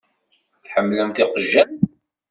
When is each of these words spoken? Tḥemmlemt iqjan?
Tḥemmlemt 0.63 1.23
iqjan? 1.23 1.71